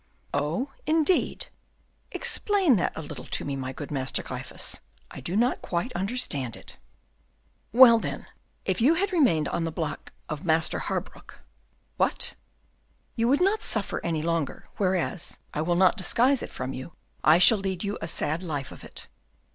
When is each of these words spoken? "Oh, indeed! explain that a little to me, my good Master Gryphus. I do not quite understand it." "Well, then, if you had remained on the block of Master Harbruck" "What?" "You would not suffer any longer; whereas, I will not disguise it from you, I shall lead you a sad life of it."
"Oh, 0.33 0.71
indeed! 0.87 1.45
explain 2.11 2.75
that 2.77 2.91
a 2.95 3.03
little 3.03 3.25
to 3.27 3.45
me, 3.45 3.55
my 3.55 3.71
good 3.71 3.91
Master 3.91 4.23
Gryphus. 4.23 4.81
I 5.11 5.19
do 5.19 5.35
not 5.35 5.61
quite 5.61 5.93
understand 5.95 6.55
it." 6.55 6.77
"Well, 7.71 7.99
then, 7.99 8.25
if 8.65 8.81
you 8.81 8.95
had 8.95 9.11
remained 9.11 9.47
on 9.49 9.63
the 9.63 9.71
block 9.71 10.11
of 10.27 10.43
Master 10.43 10.79
Harbruck" 10.79 11.37
"What?" 12.01 12.33
"You 13.15 13.27
would 13.27 13.41
not 13.41 13.61
suffer 13.61 14.01
any 14.03 14.23
longer; 14.23 14.69
whereas, 14.77 15.37
I 15.53 15.61
will 15.61 15.75
not 15.75 15.97
disguise 15.97 16.41
it 16.41 16.49
from 16.49 16.73
you, 16.73 16.93
I 17.23 17.37
shall 17.37 17.59
lead 17.59 17.83
you 17.83 17.99
a 18.01 18.07
sad 18.07 18.41
life 18.41 18.71
of 18.71 18.83
it." 18.83 19.05